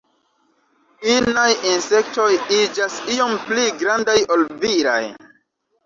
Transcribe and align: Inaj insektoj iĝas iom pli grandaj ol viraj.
Inaj 1.15 1.51
insektoj 1.73 2.27
iĝas 2.63 2.99
iom 3.19 3.39
pli 3.47 3.71
grandaj 3.85 4.21
ol 4.37 4.51
viraj. 4.67 5.03